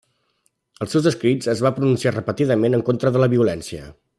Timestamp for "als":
0.85-0.95